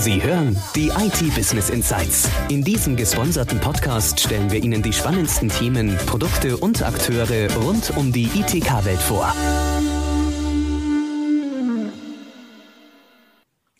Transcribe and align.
Sie 0.00 0.22
hören 0.22 0.56
die 0.76 0.90
IT 0.90 1.34
Business 1.34 1.70
Insights. 1.70 2.30
In 2.48 2.62
diesem 2.62 2.94
gesponserten 2.94 3.58
Podcast 3.58 4.20
stellen 4.20 4.48
wir 4.48 4.62
Ihnen 4.62 4.80
die 4.80 4.92
spannendsten 4.92 5.48
Themen, 5.48 5.96
Produkte 6.06 6.56
und 6.56 6.84
Akteure 6.84 7.52
rund 7.56 7.96
um 7.96 8.12
die 8.12 8.26
ITK-Welt 8.26 9.00
vor. 9.00 9.34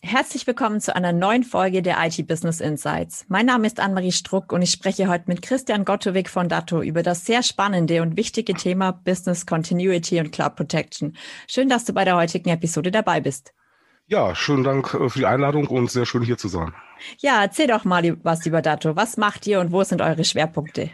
Herzlich 0.01 0.45
willkommen 0.49 0.81
zu 0.81 0.97
einer 0.97 1.13
neuen 1.13 1.45
Folge 1.45 1.83
der 1.83 2.05
IT 2.05 2.27
Business 2.27 2.61
Insights. 2.61 3.25
Mein 3.29 3.47
Name 3.47 3.69
ist 3.69 3.79
Anne-Marie 3.79 4.11
Struck 4.11 4.53
und 4.53 4.63
ich 4.63 4.73
spreche 4.73 5.07
heute 5.07 5.27
mit 5.29 5.41
Christian 5.41 5.85
Gottowig 5.85 6.29
von 6.31 6.49
Datto 6.49 6.83
über 6.83 7.05
das 7.05 7.27
sehr 7.27 7.45
spannende 7.45 8.03
und 8.03 8.17
wichtige 8.17 8.55
Thema 8.55 8.91
Business 8.91 9.47
Continuity 9.47 10.19
und 10.19 10.33
Cloud 10.33 10.57
Protection. 10.57 11.17
Schön, 11.47 11.69
dass 11.69 11.85
du 11.85 11.93
bei 11.93 12.05
der 12.05 12.17
heutigen 12.17 12.49
Episode 12.49 12.91
dabei 12.91 13.21
bist. 13.21 13.53
Ja, 14.11 14.35
schönen 14.35 14.65
Dank 14.65 14.95
äh, 14.95 15.11
für 15.11 15.19
die 15.19 15.27
Einladung 15.27 15.67
und 15.67 15.91
sehr 15.91 16.07
schön 16.07 16.23
hier 16.23 16.39
zu 16.39 16.49
sein. 16.49 16.73
Ja, 17.19 17.43
erzähl 17.43 17.67
doch 17.67 17.85
mal 17.85 18.17
was 18.23 18.47
über 18.47 18.63
Datto. 18.63 18.97
Was 18.97 19.19
macht 19.19 19.47
ihr 19.47 19.61
und 19.61 19.71
wo 19.71 19.85
sind 19.85 20.01
eure 20.01 20.25
Schwerpunkte? 20.25 20.91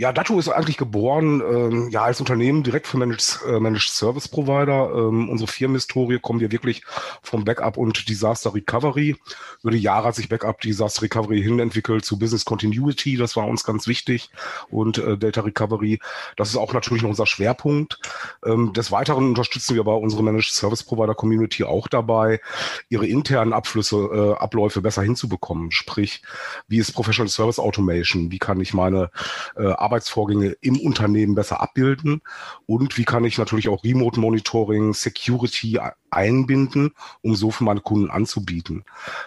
Ja, 0.00 0.12
Datto 0.12 0.38
ist 0.38 0.48
eigentlich 0.48 0.76
geboren 0.76 1.40
ähm, 1.40 1.88
ja 1.90 2.04
als 2.04 2.20
Unternehmen 2.20 2.62
direkt 2.62 2.86
für 2.86 2.98
Managed, 2.98 3.40
äh, 3.48 3.58
Managed 3.58 3.90
Service 3.90 4.28
Provider. 4.28 4.92
Ähm, 4.94 5.28
unsere 5.28 5.50
Firmenhistorie 5.50 6.20
kommen 6.20 6.38
wir 6.38 6.52
wirklich 6.52 6.84
vom 7.20 7.44
Backup 7.44 7.76
und 7.76 8.08
Disaster 8.08 8.54
Recovery. 8.54 9.16
Über 9.60 9.72
die 9.72 9.78
Jahre 9.78 10.06
hat 10.06 10.14
sich 10.14 10.28
Backup 10.28 10.60
Disaster 10.60 11.02
Recovery 11.02 11.42
hin 11.42 11.58
entwickelt 11.58 12.04
zu 12.04 12.16
Business 12.16 12.44
Continuity. 12.44 13.16
Das 13.16 13.34
war 13.34 13.48
uns 13.48 13.64
ganz 13.64 13.88
wichtig 13.88 14.30
und 14.70 14.98
äh, 14.98 15.18
Data 15.18 15.40
Recovery. 15.40 15.98
Das 16.36 16.50
ist 16.50 16.56
auch 16.58 16.72
natürlich 16.72 17.02
noch 17.02 17.10
unser 17.10 17.26
Schwerpunkt. 17.26 17.98
Ähm, 18.46 18.72
des 18.74 18.92
Weiteren 18.92 19.24
unterstützen 19.24 19.74
wir 19.74 19.80
aber 19.80 19.98
unsere 19.98 20.22
Managed 20.22 20.52
Service 20.52 20.84
Provider 20.84 21.16
Community 21.16 21.64
auch 21.64 21.88
dabei, 21.88 22.40
ihre 22.88 23.08
internen 23.08 23.52
Abflüsse, 23.52 23.96
äh, 23.96 24.40
Abläufe 24.40 24.80
besser 24.80 25.02
hinzubekommen. 25.02 25.72
Sprich, 25.72 26.22
wie 26.68 26.78
ist 26.78 26.92
Professional 26.92 27.28
Service 27.28 27.58
Automation? 27.58 28.30
Wie 28.30 28.38
kann 28.38 28.60
ich 28.60 28.72
meine 28.72 29.10
äh, 29.56 29.87
Arbeitsvorgänge 29.88 30.56
im 30.60 30.78
Unternehmen 30.80 31.34
besser 31.34 31.62
abbilden 31.62 32.20
und 32.66 32.98
wie 32.98 33.04
kann 33.04 33.24
ich 33.24 33.38
natürlich 33.38 33.68
auch 33.68 33.82
Remote 33.84 34.20
Monitoring, 34.20 34.92
Security 34.92 35.80
einbinden, 36.10 36.92
um 37.22 37.34
so 37.34 37.50
für 37.50 37.64
meine 37.64 37.80
Kunden 37.80 38.10
anzubieten. 38.10 38.84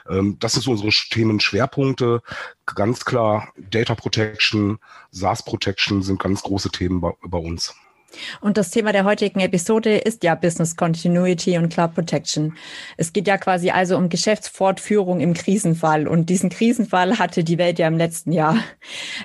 Ähm, 0.08 0.38
das 0.40 0.54
sind 0.54 0.64
so 0.64 0.72
unsere 0.72 0.90
Themenschwerpunkte. 0.90 2.22
Ganz 2.66 3.06
klar, 3.06 3.52
Data 3.58 3.96
Protection, 3.96 4.78
SaaS 5.10 5.44
Protection 5.44 6.04
sind 6.04 6.22
ganz 6.22 6.44
große 6.44 6.70
Themen 6.70 7.02
bei, 7.02 7.12
bei 7.24 7.40
uns. 7.40 7.74
Und 8.42 8.58
das 8.58 8.70
Thema 8.70 8.92
der 8.92 9.06
heutigen 9.06 9.40
Episode 9.40 9.98
ist 9.98 10.24
ja 10.24 10.36
Business 10.36 10.76
Continuity 10.76 11.58
und 11.58 11.72
Cloud 11.72 11.94
Protection. 11.94 12.58
Es 12.98 13.14
geht 13.14 13.28
ja 13.28 13.38
quasi 13.38 13.72
also 13.72 13.98
um 13.98 14.10
Geschäftsfortführung 14.10 15.20
im 15.20 15.34
Krisenfall. 15.34 16.08
Und 16.08 16.30
diesen 16.30 16.50
Krisenfall 16.50 17.20
hatte 17.20 17.44
die 17.44 17.58
Welt 17.58 17.80
ja 17.80 17.88
im 17.88 17.98
letzten 17.98 18.32
Jahr. 18.32 18.58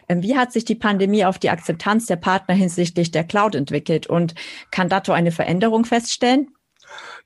Ähm, 0.09 0.23
wie 0.23 0.37
hat 0.37 0.53
sich 0.53 0.65
die 0.65 0.75
Pandemie 0.75 1.25
auf 1.25 1.39
die 1.39 1.51
Akzeptanz 1.51 2.06
der 2.06 2.17
Partner 2.17 2.55
hinsichtlich 2.55 3.11
der 3.11 3.25
Cloud 3.25 3.55
entwickelt? 3.55 4.06
Und 4.06 4.34
kann 4.70 4.89
Dato 4.89 5.12
eine 5.12 5.33
Veränderung 5.33 5.84
feststellen? 5.84 6.48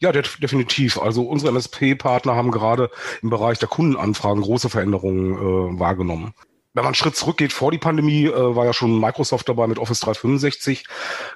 Ja, 0.01 0.13
definitiv. 0.13 0.99
Also 0.99 1.23
unsere 1.23 1.53
MSP-Partner 1.53 2.35
haben 2.35 2.51
gerade 2.51 2.91
im 3.23 3.31
Bereich 3.31 3.59
der 3.59 3.69
Kundenanfragen 3.69 4.43
große 4.43 4.71
Veränderungen 4.71 5.35
äh, 5.35 5.79
wahrgenommen 5.79 6.35
wenn 6.73 6.85
man 6.85 6.91
einen 6.91 6.95
Schritt 6.95 7.17
zurückgeht 7.17 7.53
vor 7.53 7.73
die 7.73 7.79
Pandemie, 7.79 8.27
äh, 8.27 8.57
war 8.57 8.65
ja 8.65 8.73
schon 8.73 9.01
Microsoft 9.01 9.49
dabei 9.49 9.67
mit 9.67 9.79
Office 9.79 10.01
365, 10.01 10.85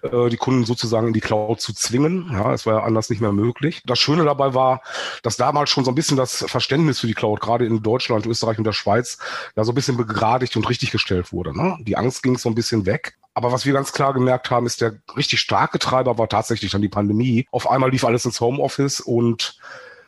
äh, 0.02 0.28
die 0.28 0.36
Kunden 0.36 0.64
sozusagen 0.64 1.08
in 1.08 1.12
die 1.12 1.20
Cloud 1.20 1.60
zu 1.60 1.72
zwingen. 1.72 2.30
Ja, 2.32 2.52
es 2.52 2.66
war 2.66 2.74
ja 2.74 2.82
anders 2.84 3.10
nicht 3.10 3.20
mehr 3.20 3.32
möglich. 3.32 3.82
Das 3.84 3.98
Schöne 3.98 4.24
dabei 4.24 4.54
war, 4.54 4.82
dass 5.22 5.36
damals 5.36 5.70
schon 5.70 5.84
so 5.84 5.90
ein 5.90 5.96
bisschen 5.96 6.16
das 6.16 6.44
Verständnis 6.48 7.00
für 7.00 7.08
die 7.08 7.14
Cloud, 7.14 7.40
gerade 7.40 7.66
in 7.66 7.82
Deutschland, 7.82 8.26
Österreich 8.26 8.58
und 8.58 8.64
der 8.64 8.72
Schweiz, 8.72 9.18
ja 9.56 9.64
so 9.64 9.72
ein 9.72 9.74
bisschen 9.74 9.96
begradigt 9.96 10.56
und 10.56 10.68
richtiggestellt 10.68 11.32
wurde. 11.32 11.56
Ne? 11.56 11.78
Die 11.80 11.96
Angst 11.96 12.22
ging 12.22 12.38
so 12.38 12.48
ein 12.48 12.54
bisschen 12.54 12.86
weg. 12.86 13.16
Aber 13.34 13.50
was 13.50 13.66
wir 13.66 13.72
ganz 13.72 13.92
klar 13.92 14.14
gemerkt 14.14 14.50
haben, 14.52 14.66
ist, 14.66 14.80
der 14.80 14.94
richtig 15.16 15.40
starke 15.40 15.80
Treiber 15.80 16.16
war 16.18 16.28
tatsächlich 16.28 16.70
dann 16.70 16.82
die 16.82 16.88
Pandemie. 16.88 17.48
Auf 17.50 17.68
einmal 17.68 17.90
lief 17.90 18.04
alles 18.04 18.24
ins 18.24 18.40
Homeoffice 18.40 19.00
und 19.00 19.58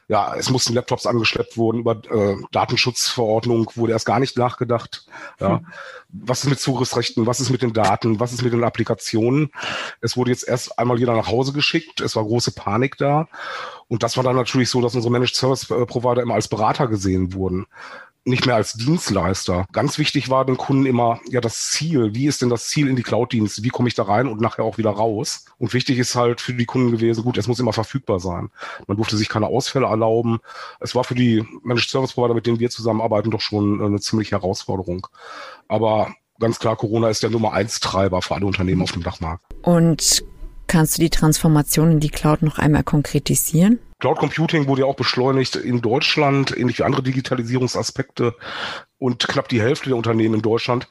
ja, 0.09 0.37
es 0.37 0.51
mussten 0.51 0.75
Laptops 0.75 1.07
angeschleppt 1.07 1.57
wurden, 1.57 1.81
über 1.81 2.01
äh, 2.11 2.37
Datenschutzverordnung 2.53 3.71
wurde 3.75 3.93
erst 3.93 4.07
gar 4.07 4.21
nicht 4.21 4.39
nachgedacht. 4.39 5.07
Ja. 5.41 5.59
Hm. 5.59 5.67
Was 6.09 6.45
ist 6.45 6.51
mit 6.51 6.61
Zugriffsrechten, 6.61 7.27
was 7.27 7.41
ist 7.41 7.51
mit 7.51 7.63
den 7.63 7.73
Daten, 7.73 8.21
was 8.21 8.33
ist 8.33 8.43
mit 8.43 8.53
den 8.53 8.63
Applikationen? 8.63 9.51
Es 10.01 10.17
wurde 10.17 10.31
jetzt 10.31 10.47
erst 10.47 10.79
einmal 10.79 10.99
jeder 10.99 11.17
nach 11.17 11.27
Hause 11.27 11.53
geschickt, 11.53 12.01
es 12.01 12.15
war 12.15 12.25
große 12.25 12.53
Panik 12.53 12.97
da. 12.97 13.29
Und 13.89 14.03
das 14.03 14.17
war 14.17 14.25
dann 14.25 14.37
natürlich 14.37 14.71
so, 14.71 14.81
dass 14.81 14.95
unsere 14.95 15.13
Managed 15.13 15.35
Service 15.35 15.67
Provider 15.67 16.23
immer 16.23 16.35
als 16.35 16.49
Berater 16.49 16.87
gesehen 16.87 17.35
wurden 17.35 17.67
nicht 18.27 18.45
mehr 18.45 18.57
als 18.57 18.73
Dienstleister. 18.73 19.67
Ganz 19.73 19.99
wichtig 19.99 20.29
war 20.29 20.45
den 20.45 20.57
Kunden 20.57 20.85
immer 20.85 21.21
ja 21.29 21.41
das 21.41 21.69
Ziel. 21.69 22.15
Wie 22.15 22.27
ist 22.27 22.43
denn 22.43 22.51
das 22.51 22.67
Ziel 22.67 22.89
in 22.89 22.97
die 22.97 23.03
Cloud-Dienste? 23.03 23.63
Wie 23.63 23.69
komme 23.69 23.89
ich 23.89 23.95
da 23.95 24.03
rein 24.03 24.27
und 24.27 24.41
nachher 24.41 24.65
auch 24.65 24.79
wieder 24.79 24.91
raus? 24.91 25.45
Und 25.59 25.73
wichtig 25.73 25.99
ist 25.99 26.17
halt 26.17 26.41
für 26.41 26.53
die 26.53 26.65
Kunden 26.65 26.91
gewesen, 26.91 27.23
gut, 27.23 27.39
es 27.39 27.47
muss 27.47 27.61
immer 27.61 27.73
verfügbar 27.73 28.19
sein. 28.19 28.51
Man 28.89 28.97
durfte 28.97 29.17
sich 29.17 29.29
keine 29.29 29.47
Ausfälle 29.47 29.87
erlauben. 29.87 30.41
Es 30.81 30.95
war 30.95 31.05
für 31.05 31.15
die 31.15 31.47
Managed 31.63 31.89
Service 31.89 32.13
Provider, 32.13 32.35
mit 32.35 32.47
denen 32.47 32.59
wir 32.59 32.69
zusammenarbeiten, 32.69 33.31
doch 33.31 33.41
schon 33.41 33.81
eine 33.81 34.01
ziemliche 34.01 34.33
Herausforderung. 34.33 35.07
Aber 35.69 36.13
ganz 36.41 36.59
klar, 36.59 36.77
Corona 36.77 37.09
ist 37.09 37.23
der 37.23 37.31
Nummer 37.31 37.53
eins 37.53 37.79
Treiber 37.79 38.23
für 38.23 38.35
alle 38.35 38.47
Unternehmen 38.47 38.83
auf 38.83 38.93
dem 38.93 39.05
Dachmarkt. 39.05 39.45
Und 39.63 40.25
kannst 40.67 40.99
du 40.99 41.03
die 41.03 41.11
Transformation 41.11 41.93
in 41.93 42.01
die 42.01 42.11
Cloud 42.11 42.43
noch 42.43 42.59
einmal 42.59 42.83
konkretisieren? 42.83 43.79
Cloud 43.99 44.19
Computing 44.19 44.67
wurde 44.67 44.83
ja 44.83 44.87
auch 44.87 44.97
beschleunigt 44.97 45.57
in 45.57 45.81
Deutschland, 45.81 46.57
ähnlich 46.57 46.79
wie 46.79 46.83
andere 46.83 47.03
Digitalisierungsaspekte. 47.03 48.35
Und 48.99 49.27
knapp 49.27 49.49
die 49.49 49.61
Hälfte 49.61 49.89
der 49.89 49.97
Unternehmen 49.97 50.35
in 50.37 50.43
Deutschland 50.43 50.89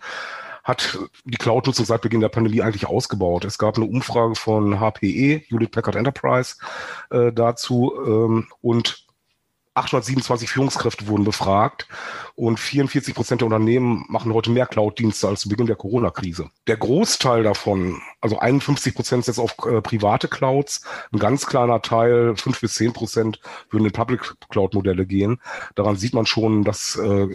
hat 0.63 0.97
die 1.25 1.37
Cloud-Nutzung 1.37 1.85
seit 1.85 2.01
Beginn 2.01 2.21
der 2.21 2.29
Pandemie 2.29 2.63
eigentlich 2.63 2.87
ausgebaut. 2.87 3.45
Es 3.45 3.59
gab 3.59 3.77
eine 3.77 3.85
Umfrage 3.85 4.33
von 4.33 4.79
HPE, 4.79 5.43
Hewlett 5.47 5.71
Packard 5.71 5.95
Enterprise, 5.95 6.55
äh, 7.11 7.31
dazu. 7.31 7.93
Ähm, 8.03 8.47
und 8.61 9.04
827 9.75 10.49
Führungskräfte 10.49 11.07
wurden 11.07 11.25
befragt 11.25 11.87
und 12.35 12.59
44 12.59 13.13
Prozent 13.13 13.41
der 13.41 13.47
Unternehmen 13.47 14.05
machen 14.07 14.33
heute 14.33 14.49
mehr 14.49 14.65
Cloud-Dienste 14.65 15.27
als 15.27 15.41
zu 15.41 15.49
Beginn 15.49 15.67
der 15.67 15.75
Corona-Krise. 15.75 16.49
Der 16.67 16.77
Großteil 16.77 17.43
davon, 17.43 18.01
also 18.21 18.39
51 18.39 18.95
Prozent 18.95 19.25
setzt 19.25 19.39
auf 19.39 19.51
äh, 19.65 19.81
private 19.81 20.29
Clouds, 20.29 20.83
ein 21.11 21.19
ganz 21.19 21.45
kleiner 21.45 21.81
Teil, 21.81 22.35
5 22.37 22.61
bis 22.61 22.73
10 22.75 22.93
Prozent, 22.93 23.41
würden 23.69 23.85
in 23.85 23.91
Public 23.91 24.35
Cloud-Modelle 24.49 25.05
gehen. 25.05 25.41
Daran 25.75 25.97
sieht 25.97 26.13
man 26.13 26.25
schon, 26.25 26.63
dass 26.63 26.95
äh, 26.95 27.27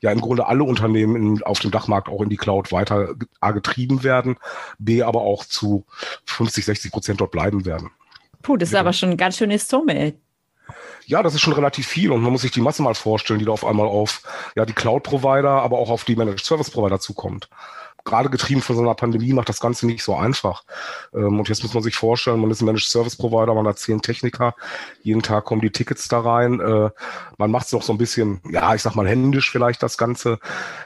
ja 0.00 0.12
im 0.12 0.20
Grunde 0.20 0.46
alle 0.46 0.64
Unternehmen 0.64 1.16
in, 1.16 1.42
auf 1.42 1.60
dem 1.60 1.70
Dachmarkt 1.70 2.08
auch 2.08 2.20
in 2.20 2.28
die 2.28 2.36
Cloud 2.36 2.72
weiter 2.72 3.14
A 3.40 3.52
getrieben 3.52 4.02
werden, 4.02 4.36
B 4.78 5.02
aber 5.02 5.22
auch 5.22 5.46
zu 5.46 5.86
50, 6.26 6.66
60 6.66 6.92
Prozent 6.92 7.20
dort 7.22 7.30
bleiben 7.30 7.64
werden. 7.64 7.90
Puh, 8.42 8.58
das 8.58 8.70
ist 8.70 8.74
aber 8.74 8.92
schon 8.92 9.10
eine 9.10 9.16
ganz 9.16 9.36
schöne 9.38 9.58
Summe. 9.58 10.14
Ja, 11.06 11.22
das 11.22 11.34
ist 11.34 11.40
schon 11.40 11.52
relativ 11.52 11.86
viel 11.86 12.12
und 12.12 12.22
man 12.22 12.32
muss 12.32 12.42
sich 12.42 12.50
die 12.50 12.60
Masse 12.60 12.82
mal 12.82 12.94
vorstellen, 12.94 13.38
die 13.38 13.44
da 13.44 13.52
auf 13.52 13.64
einmal 13.64 13.86
auf 13.86 14.22
ja, 14.56 14.64
die 14.64 14.72
Cloud-Provider, 14.72 15.50
aber 15.50 15.78
auch 15.78 15.90
auf 15.90 16.04
die 16.04 16.16
Managed 16.16 16.44
Service-Provider 16.44 17.00
zukommt 17.00 17.48
gerade 18.04 18.30
getrieben 18.30 18.62
von 18.62 18.76
so 18.76 18.82
einer 18.82 18.94
Pandemie 18.94 19.32
macht 19.32 19.48
das 19.48 19.60
Ganze 19.60 19.86
nicht 19.86 20.02
so 20.02 20.14
einfach. 20.14 20.64
Ähm, 21.14 21.38
und 21.38 21.48
jetzt 21.48 21.62
muss 21.62 21.74
man 21.74 21.82
sich 21.82 21.96
vorstellen, 21.96 22.40
man 22.40 22.50
ist 22.50 22.60
ein 22.60 22.66
Managed 22.66 22.88
Service 22.88 23.16
Provider, 23.16 23.54
man 23.54 23.66
hat 23.66 23.78
zehn 23.78 24.00
Techniker, 24.02 24.54
jeden 25.02 25.22
Tag 25.22 25.44
kommen 25.44 25.60
die 25.60 25.70
Tickets 25.70 26.08
da 26.08 26.20
rein. 26.20 26.60
Äh, 26.60 26.90
man 27.38 27.50
macht 27.50 27.66
es 27.66 27.72
noch 27.72 27.82
so 27.82 27.92
ein 27.92 27.98
bisschen, 27.98 28.40
ja, 28.50 28.74
ich 28.74 28.82
sag 28.82 28.94
mal 28.94 29.08
händisch 29.08 29.50
vielleicht 29.50 29.82
das 29.82 29.98
Ganze. 29.98 30.38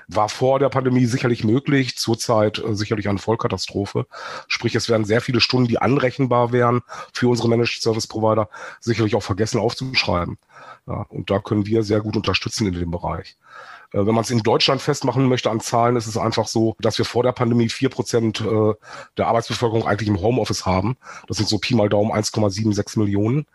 War 0.08 0.28
vor 0.28 0.58
der 0.58 0.68
Pandemie 0.68 1.06
sicherlich 1.06 1.44
möglich, 1.44 1.96
zurzeit 1.96 2.58
äh, 2.58 2.74
sicherlich 2.74 3.08
eine 3.08 3.18
Vollkatastrophe. 3.18 4.06
Sprich, 4.48 4.74
es 4.74 4.88
werden 4.88 5.04
sehr 5.04 5.20
viele 5.20 5.40
Stunden, 5.40 5.68
die 5.68 5.78
anrechenbar 5.78 6.52
wären 6.52 6.82
für 7.12 7.28
unsere 7.28 7.48
Managed 7.48 7.82
Service 7.82 8.06
Provider, 8.06 8.48
sicherlich 8.80 9.14
auch 9.14 9.22
vergessen 9.22 9.60
aufzuschreiben. 9.60 10.38
Ja, 10.86 11.06
und 11.08 11.30
da 11.30 11.38
können 11.38 11.66
wir 11.66 11.82
sehr 11.82 12.00
gut 12.00 12.16
unterstützen 12.16 12.66
in 12.66 12.74
dem 12.74 12.90
Bereich. 12.90 13.36
Äh, 13.94 14.06
wenn 14.06 14.14
man 14.14 14.24
es 14.24 14.30
in 14.30 14.40
Deutschland 14.40 14.82
festmachen 14.82 15.26
möchte 15.26 15.50
an 15.50 15.60
Zahlen, 15.60 15.96
ist 15.96 16.06
es 16.06 16.16
einfach 16.16 16.46
so, 16.48 16.76
dass 16.80 16.98
wir 16.98 17.04
vor 17.04 17.22
der 17.22 17.32
Pandemie 17.32 17.68
vier 17.68 17.88
Prozent 17.88 18.40
äh, 18.40 18.74
der 19.16 19.28
Arbeitsbevölkerung 19.28 19.86
eigentlich 19.86 20.08
im 20.08 20.20
Homeoffice 20.20 20.66
haben. 20.66 20.96
Das 21.28 21.36
sind 21.36 21.48
so 21.48 21.58
Pi 21.58 21.74
mal 21.74 21.88
Daumen 21.88 22.12
1,76 22.12 22.98
Millionen. 22.98 23.46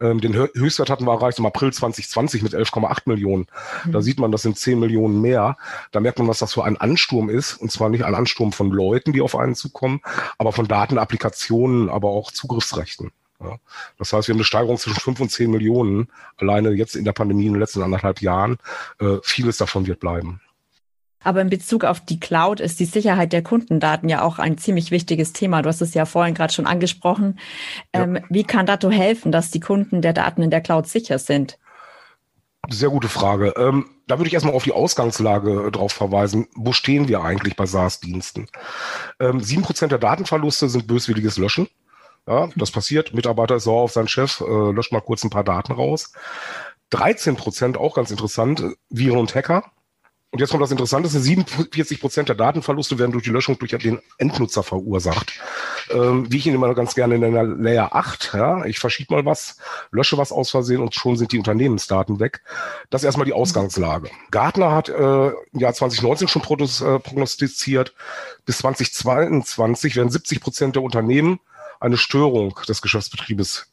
Ähm, 0.00 0.20
den 0.20 0.34
Höchstwert 0.34 0.90
hatten 0.90 1.04
wir 1.04 1.12
erreicht 1.12 1.38
im 1.38 1.46
April 1.46 1.72
2020 1.72 2.42
mit 2.42 2.54
11,8 2.54 3.02
Millionen. 3.06 3.46
Da 3.86 3.98
mhm. 3.98 4.02
sieht 4.02 4.20
man, 4.20 4.30
das 4.30 4.42
sind 4.42 4.58
10 4.58 4.78
Millionen 4.78 5.20
mehr. 5.20 5.56
Da 5.90 6.00
merkt 6.00 6.18
man, 6.18 6.28
was 6.28 6.38
das 6.38 6.54
für 6.54 6.64
ein 6.64 6.76
Ansturm 6.76 7.28
ist. 7.28 7.54
Und 7.54 7.72
zwar 7.72 7.88
nicht 7.88 8.04
ein 8.04 8.14
Ansturm 8.14 8.52
von 8.52 8.70
Leuten, 8.70 9.12
die 9.12 9.20
auf 9.20 9.36
einen 9.36 9.54
zukommen, 9.54 10.00
aber 10.38 10.52
von 10.52 10.68
Daten, 10.68 10.98
Applikationen, 10.98 11.90
aber 11.90 12.10
auch 12.10 12.30
Zugriffsrechten. 12.30 13.10
Ja. 13.44 13.56
Das 13.98 14.12
heißt, 14.12 14.28
wir 14.28 14.32
haben 14.32 14.38
eine 14.38 14.44
Steigerung 14.44 14.78
zwischen 14.78 15.00
5 15.00 15.20
und 15.20 15.30
10 15.30 15.50
Millionen 15.50 16.08
alleine 16.36 16.70
jetzt 16.70 16.96
in 16.96 17.04
der 17.04 17.12
Pandemie 17.12 17.46
in 17.46 17.52
den 17.52 17.60
letzten 17.60 17.82
anderthalb 17.82 18.20
Jahren. 18.20 18.58
Äh, 19.00 19.18
vieles 19.22 19.58
davon 19.58 19.86
wird 19.86 20.00
bleiben. 20.00 20.40
Aber 21.24 21.40
in 21.40 21.48
Bezug 21.48 21.84
auf 21.84 22.00
die 22.00 22.20
Cloud 22.20 22.60
ist 22.60 22.78
die 22.78 22.84
Sicherheit 22.84 23.32
der 23.32 23.42
Kundendaten 23.42 24.08
ja 24.08 24.22
auch 24.22 24.38
ein 24.38 24.58
ziemlich 24.58 24.90
wichtiges 24.90 25.32
Thema. 25.32 25.62
Du 25.62 25.70
hast 25.70 25.80
es 25.80 25.94
ja 25.94 26.04
vorhin 26.04 26.34
gerade 26.34 26.52
schon 26.52 26.66
angesprochen. 26.66 27.38
Ja. 27.94 28.02
Ähm, 28.02 28.20
wie 28.28 28.44
kann 28.44 28.66
Dato 28.66 28.90
helfen, 28.90 29.32
dass 29.32 29.50
die 29.50 29.60
Kunden 29.60 30.02
der 30.02 30.12
Daten 30.12 30.42
in 30.42 30.50
der 30.50 30.60
Cloud 30.60 30.86
sicher 30.86 31.18
sind? 31.18 31.58
Sehr 32.70 32.90
gute 32.90 33.08
Frage. 33.08 33.54
Ähm, 33.56 33.86
da 34.06 34.18
würde 34.18 34.28
ich 34.28 34.34
erstmal 34.34 34.54
auf 34.54 34.64
die 34.64 34.72
Ausgangslage 34.72 35.66
äh, 35.66 35.70
drauf 35.70 35.92
verweisen. 35.92 36.46
Wo 36.54 36.72
stehen 36.72 37.08
wir 37.08 37.22
eigentlich 37.22 37.56
bei 37.56 37.66
SaaS-Diensten? 37.66 38.46
Ähm, 39.18 39.40
sieben 39.40 39.62
ähm, 39.62 39.66
Prozent 39.66 39.92
der 39.92 39.98
Datenverluste 39.98 40.68
sind 40.68 40.86
böswilliges 40.86 41.38
Löschen. 41.38 41.68
Ja, 42.26 42.48
das 42.56 42.70
passiert. 42.70 43.12
Mitarbeiter 43.12 43.56
ist 43.56 43.64
sauer 43.64 43.82
auf 43.82 43.92
seinen 43.92 44.08
Chef, 44.08 44.40
äh, 44.40 44.70
löscht 44.72 44.92
mal 44.92 45.00
kurz 45.00 45.24
ein 45.24 45.30
paar 45.30 45.44
Daten 45.44 45.72
raus. 45.72 46.12
13 46.90 47.36
Prozent, 47.36 47.76
auch 47.76 47.94
ganz 47.94 48.10
interessant, 48.10 48.62
Viren 48.88 49.18
und 49.18 49.34
Hacker. 49.34 49.64
Und 50.34 50.40
jetzt 50.40 50.50
kommt 50.50 50.64
das 50.64 50.72
Interessante, 50.72 51.08
47 51.08 52.00
Prozent 52.00 52.28
der 52.28 52.34
Datenverluste 52.34 52.98
werden 52.98 53.12
durch 53.12 53.22
die 53.22 53.30
Löschung 53.30 53.56
durch 53.56 53.70
den 53.70 54.00
Endnutzer 54.18 54.64
verursacht. 54.64 55.38
Ähm, 55.90 56.26
wie 56.28 56.38
ich 56.38 56.46
ihn 56.48 56.54
immer 56.54 56.74
ganz 56.74 56.96
gerne 56.96 57.20
der 57.20 57.44
Layer 57.44 57.94
8, 57.94 58.32
ja, 58.34 58.64
ich 58.64 58.80
verschiebe 58.80 59.14
mal 59.14 59.24
was, 59.24 59.58
lösche 59.92 60.18
was 60.18 60.32
aus 60.32 60.50
Versehen 60.50 60.80
und 60.80 60.92
schon 60.92 61.16
sind 61.16 61.30
die 61.30 61.38
Unternehmensdaten 61.38 62.18
weg. 62.18 62.42
Das 62.90 63.02
ist 63.02 63.06
erstmal 63.06 63.26
die 63.26 63.32
Ausgangslage. 63.32 64.10
Gartner 64.32 64.72
hat 64.72 64.88
äh, 64.88 65.28
im 65.28 65.60
Jahr 65.60 65.72
2019 65.72 66.26
schon 66.26 66.42
äh, 66.42 66.98
prognostiziert, 66.98 67.94
bis 68.44 68.58
2022 68.58 69.94
werden 69.94 70.10
70 70.10 70.40
Prozent 70.40 70.74
der 70.74 70.82
Unternehmen 70.82 71.38
eine 71.84 71.96
Störung 71.96 72.58
des 72.66 72.80
Geschäftsbetriebes 72.82 73.70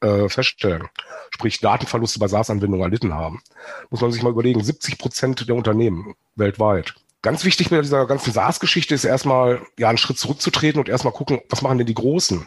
äh, 0.00 0.28
feststellen, 0.28 0.88
sprich 1.30 1.60
Datenverluste 1.60 2.18
bei 2.18 2.28
SaaS-Anwendungen 2.28 2.84
erlitten 2.84 3.14
haben. 3.14 3.42
Muss 3.90 4.00
man 4.00 4.12
sich 4.12 4.22
mal 4.22 4.30
überlegen, 4.30 4.62
70 4.62 4.98
Prozent 4.98 5.48
der 5.48 5.54
Unternehmen 5.54 6.14
weltweit. 6.36 6.94
Ganz 7.22 7.44
wichtig 7.44 7.70
bei 7.70 7.80
dieser 7.80 8.06
ganzen 8.06 8.32
SaaS-Geschichte 8.32 8.94
ist 8.94 9.04
erstmal, 9.04 9.62
ja, 9.78 9.88
einen 9.88 9.98
Schritt 9.98 10.18
zurückzutreten 10.18 10.80
und 10.80 10.88
erstmal 10.88 11.12
gucken, 11.12 11.40
was 11.48 11.62
machen 11.62 11.78
denn 11.78 11.86
die 11.86 11.94
Großen? 11.94 12.46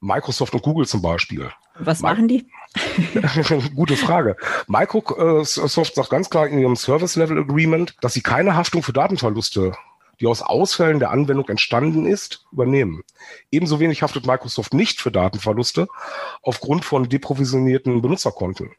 Microsoft 0.00 0.54
und 0.54 0.62
Google 0.62 0.86
zum 0.86 1.02
Beispiel. 1.02 1.50
Was 1.78 2.00
machen 2.00 2.28
die? 2.28 2.46
Gute 3.74 3.96
Frage. 3.96 4.36
Microsoft 4.66 5.94
sagt 5.94 6.10
ganz 6.10 6.30
klar 6.30 6.46
in 6.46 6.58
ihrem 6.58 6.76
Service 6.76 7.16
Level 7.16 7.38
Agreement, 7.38 7.96
dass 8.00 8.14
sie 8.14 8.22
keine 8.22 8.54
Haftung 8.54 8.82
für 8.82 8.92
Datenverluste 8.92 9.72
die 10.20 10.26
aus 10.26 10.42
Ausfällen 10.42 10.98
der 10.98 11.10
Anwendung 11.10 11.48
entstanden 11.48 12.06
ist, 12.06 12.44
übernehmen. 12.52 13.02
Ebenso 13.50 13.80
wenig 13.80 14.02
haftet 14.02 14.26
Microsoft 14.26 14.74
nicht 14.74 15.00
für 15.00 15.10
Datenverluste 15.10 15.88
aufgrund 16.42 16.84
von 16.84 17.08
deprovisionierten 17.08 18.02
Benutzerkonten. 18.02 18.72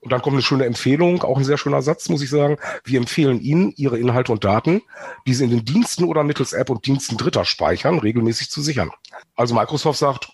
Und 0.00 0.12
dann 0.12 0.22
kommt 0.22 0.34
eine 0.34 0.42
schöne 0.42 0.64
Empfehlung, 0.64 1.22
auch 1.22 1.38
ein 1.38 1.44
sehr 1.44 1.58
schöner 1.58 1.82
Satz, 1.82 2.08
muss 2.08 2.22
ich 2.22 2.30
sagen. 2.30 2.56
Wir 2.84 3.00
empfehlen 3.00 3.40
Ihnen, 3.40 3.72
Ihre 3.76 3.98
Inhalte 3.98 4.30
und 4.30 4.44
Daten, 4.44 4.82
die 5.26 5.34
Sie 5.34 5.44
in 5.44 5.50
den 5.50 5.64
Diensten 5.64 6.04
oder 6.04 6.22
mittels 6.22 6.52
App 6.52 6.70
und 6.70 6.86
Diensten 6.86 7.16
Dritter 7.16 7.44
speichern, 7.44 7.98
regelmäßig 7.98 8.48
zu 8.48 8.62
sichern. 8.62 8.92
Also 9.34 9.54
Microsoft 9.54 9.98
sagt, 9.98 10.30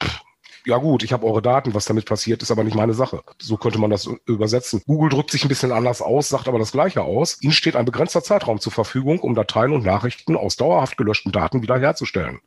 ja 0.67 0.79
gut, 0.79 1.03
ich 1.03 1.13
habe 1.13 1.27
eure 1.27 1.43
Daten, 1.43 1.75
was 1.75 1.85
damit 1.85 2.07
passiert, 2.07 2.43
ist 2.43 2.51
aber 2.51 2.65
nicht 2.65 2.75
meine 2.77 2.95
Sache. 2.95 3.23
So 3.41 3.57
könnte 3.57 3.79
man 3.79 3.91
das 3.91 4.09
übersetzen. 4.27 4.83
Google 4.87 5.11
drückt 5.11 5.31
sich 5.31 5.45
ein 5.45 5.49
bisschen 5.49 5.73
anders 5.73 6.01
aus, 6.01 6.29
sagt 6.29 6.49
aber 6.49 6.59
das 6.59 6.73
Gleiche 6.73 7.03
aus. 7.03 7.41
Ihnen 7.43 7.53
steht 7.53 7.77
ein 7.77 7.85
begrenzter 7.85 8.23
Zeitraum 8.23 8.61
zur 8.61 8.73
Verfügung, 8.73 9.21
um 9.21 9.35
Dateien 9.35 9.73
und 9.73 9.85
Nachrichten 9.85 10.37
aus 10.37 10.57
dauerhaft 10.57 10.97
gelöschten 10.97 11.33
Daten 11.33 11.63
wiederherzustellen. 11.63 12.41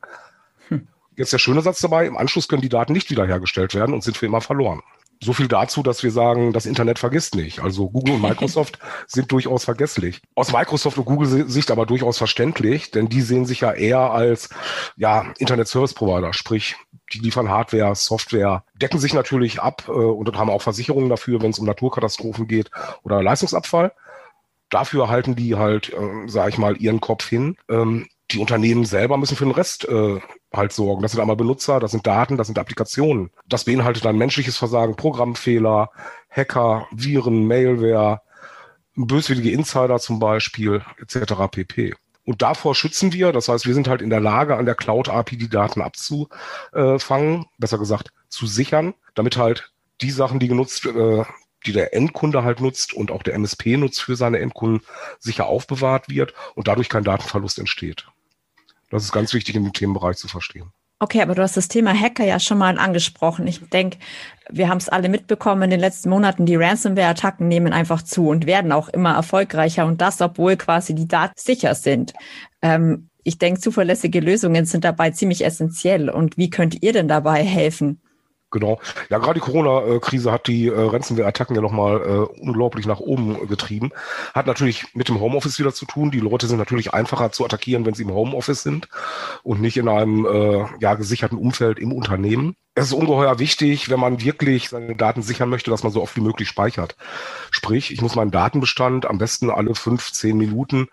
Hm. 0.68 0.88
Jetzt 1.16 1.32
der 1.32 1.38
schöne 1.38 1.62
Satz 1.62 1.80
dabei, 1.80 2.06
im 2.06 2.16
Anschluss 2.16 2.48
können 2.48 2.62
die 2.62 2.68
Daten 2.68 2.92
nicht 2.92 3.10
wiederhergestellt 3.10 3.74
werden 3.74 3.94
und 3.94 4.02
sind 4.02 4.16
für 4.16 4.26
immer 4.26 4.40
verloren. 4.40 4.82
So 5.20 5.32
viel 5.32 5.48
dazu, 5.48 5.82
dass 5.82 6.04
wir 6.04 6.12
sagen, 6.12 6.52
das 6.52 6.64
Internet 6.64 7.00
vergisst 7.00 7.34
nicht. 7.34 7.58
Also 7.60 7.90
Google 7.90 8.14
und 8.14 8.22
Microsoft 8.22 8.78
sind 9.08 9.32
durchaus 9.32 9.64
vergesslich. 9.64 10.20
Aus 10.36 10.52
Microsoft 10.52 10.96
und 10.96 11.06
Google 11.06 11.48
Sicht 11.48 11.72
aber 11.72 11.86
durchaus 11.86 12.18
verständlich, 12.18 12.92
denn 12.92 13.08
die 13.08 13.22
sehen 13.22 13.44
sich 13.44 13.60
ja 13.60 13.72
eher 13.72 14.12
als 14.12 14.48
ja, 14.96 15.32
Internet 15.38 15.66
Service 15.66 15.94
Provider, 15.94 16.32
sprich 16.32 16.76
die 17.12 17.18
liefern 17.18 17.48
Hardware, 17.48 17.94
Software, 17.94 18.64
decken 18.74 18.98
sich 18.98 19.14
natürlich 19.14 19.60
ab 19.60 19.84
äh, 19.88 19.92
und 19.92 20.36
haben 20.36 20.50
auch 20.50 20.62
Versicherungen 20.62 21.08
dafür, 21.08 21.42
wenn 21.42 21.50
es 21.50 21.58
um 21.58 21.66
Naturkatastrophen 21.66 22.46
geht 22.46 22.70
oder 23.02 23.22
Leistungsabfall. 23.22 23.92
Dafür 24.70 25.08
halten 25.08 25.34
die 25.34 25.56
halt, 25.56 25.92
äh, 25.92 26.28
sage 26.28 26.50
ich 26.50 26.58
mal, 26.58 26.76
ihren 26.76 27.00
Kopf 27.00 27.26
hin. 27.28 27.56
Ähm, 27.68 28.08
die 28.30 28.38
Unternehmen 28.38 28.84
selber 28.84 29.16
müssen 29.16 29.36
für 29.36 29.44
den 29.44 29.54
Rest 29.54 29.88
äh, 29.88 30.20
halt 30.52 30.72
sorgen. 30.72 31.02
Das 31.02 31.12
sind 31.12 31.20
einmal 31.20 31.36
Benutzer, 31.36 31.80
das 31.80 31.92
sind 31.92 32.06
Daten, 32.06 32.36
das 32.36 32.46
sind 32.46 32.58
Applikationen. 32.58 33.30
Das 33.46 33.64
beinhaltet 33.64 34.04
dann 34.04 34.18
menschliches 34.18 34.58
Versagen, 34.58 34.96
Programmfehler, 34.96 35.90
Hacker, 36.30 36.86
Viren, 36.90 37.46
Mailware, 37.46 38.20
böswillige 38.94 39.50
Insider 39.50 39.98
zum 39.98 40.18
Beispiel, 40.18 40.82
etc. 41.00 41.34
pp. 41.50 41.94
Und 42.28 42.42
davor 42.42 42.74
schützen 42.74 43.14
wir. 43.14 43.32
Das 43.32 43.48
heißt, 43.48 43.66
wir 43.66 43.72
sind 43.72 43.88
halt 43.88 44.02
in 44.02 44.10
der 44.10 44.20
Lage, 44.20 44.58
an 44.58 44.66
der 44.66 44.74
Cloud-API 44.74 45.38
die 45.38 45.48
Daten 45.48 45.80
abzufangen, 45.80 47.46
besser 47.56 47.78
gesagt 47.78 48.12
zu 48.28 48.46
sichern, 48.46 48.92
damit 49.14 49.38
halt 49.38 49.72
die 50.02 50.10
Sachen, 50.10 50.38
die 50.38 50.48
genutzt, 50.48 50.84
äh, 50.84 51.24
die 51.64 51.72
der 51.72 51.94
Endkunde 51.94 52.44
halt 52.44 52.60
nutzt 52.60 52.92
und 52.92 53.10
auch 53.10 53.22
der 53.22 53.32
MSP 53.32 53.78
nutzt 53.78 54.02
für 54.02 54.14
seine 54.14 54.40
Endkunden, 54.40 54.82
sicher 55.18 55.46
aufbewahrt 55.46 56.10
wird 56.10 56.34
und 56.54 56.68
dadurch 56.68 56.90
kein 56.90 57.02
Datenverlust 57.02 57.58
entsteht. 57.60 58.06
Das 58.90 59.04
ist 59.04 59.12
ganz 59.12 59.32
wichtig 59.32 59.56
in 59.56 59.64
dem 59.64 59.72
Themenbereich 59.72 60.18
zu 60.18 60.28
verstehen. 60.28 60.70
Okay, 61.00 61.22
aber 61.22 61.36
du 61.36 61.42
hast 61.42 61.56
das 61.56 61.68
Thema 61.68 61.94
Hacker 61.94 62.24
ja 62.24 62.40
schon 62.40 62.58
mal 62.58 62.76
angesprochen. 62.76 63.46
Ich 63.46 63.60
denke, 63.70 63.98
wir 64.50 64.68
haben 64.68 64.78
es 64.78 64.88
alle 64.88 65.08
mitbekommen 65.08 65.62
in 65.62 65.70
den 65.70 65.78
letzten 65.78 66.10
Monaten. 66.10 66.44
Die 66.44 66.56
Ransomware-Attacken 66.56 67.46
nehmen 67.46 67.72
einfach 67.72 68.02
zu 68.02 68.28
und 68.28 68.46
werden 68.46 68.72
auch 68.72 68.88
immer 68.88 69.14
erfolgreicher 69.14 69.86
und 69.86 70.00
das, 70.00 70.20
obwohl 70.20 70.56
quasi 70.56 70.96
die 70.96 71.06
Daten 71.06 71.34
sicher 71.36 71.76
sind. 71.76 72.14
Ähm, 72.62 73.10
ich 73.22 73.38
denke, 73.38 73.60
zuverlässige 73.60 74.18
Lösungen 74.18 74.64
sind 74.64 74.84
dabei 74.84 75.10
ziemlich 75.12 75.44
essentiell. 75.44 76.10
Und 76.10 76.36
wie 76.36 76.50
könnt 76.50 76.82
ihr 76.82 76.92
denn 76.92 77.06
dabei 77.06 77.44
helfen? 77.44 78.00
Genau. 78.50 78.80
Ja, 79.10 79.18
gerade 79.18 79.34
die 79.34 79.44
Corona-Krise 79.44 80.32
hat 80.32 80.46
die 80.46 80.68
äh, 80.68 80.80
Ransomware-Attacken 80.80 81.54
ja 81.54 81.60
nochmal 81.60 82.00
äh, 82.00 82.40
unglaublich 82.40 82.86
nach 82.86 83.00
oben 83.00 83.46
getrieben. 83.46 83.90
Hat 84.34 84.46
natürlich 84.46 84.94
mit 84.94 85.08
dem 85.08 85.20
Homeoffice 85.20 85.58
wieder 85.58 85.74
zu 85.74 85.84
tun. 85.84 86.10
Die 86.10 86.20
Leute 86.20 86.46
sind 86.46 86.58
natürlich 86.58 86.94
einfacher 86.94 87.30
zu 87.30 87.44
attackieren, 87.44 87.84
wenn 87.84 87.92
sie 87.92 88.04
im 88.04 88.12
Homeoffice 88.12 88.62
sind 88.62 88.88
und 89.42 89.60
nicht 89.60 89.76
in 89.76 89.88
einem 89.88 90.24
äh, 90.24 90.64
ja, 90.80 90.94
gesicherten 90.94 91.36
Umfeld 91.36 91.78
im 91.78 91.92
Unternehmen 91.92 92.54
es 92.78 92.86
ist 92.86 92.92
ungeheuer 92.92 93.38
wichtig, 93.38 93.90
wenn 93.90 93.98
man 93.98 94.22
wirklich 94.22 94.68
seine 94.68 94.94
Daten 94.94 95.22
sichern 95.22 95.48
möchte, 95.48 95.70
dass 95.70 95.82
man 95.82 95.92
so 95.92 96.00
oft 96.00 96.16
wie 96.16 96.20
möglich 96.20 96.48
speichert. 96.48 96.96
Sprich, 97.50 97.92
ich 97.92 98.00
muss 98.00 98.14
meinen 98.14 98.30
Datenbestand 98.30 99.06
am 99.06 99.18
besten 99.18 99.50
alle 99.50 99.74
fünf, 99.74 100.12
zehn 100.12 100.38
Minuten 100.38 100.88